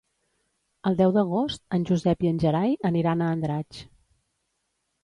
[0.91, 3.85] El deu d'agost en Josep i en Gerai aniran a Andratx.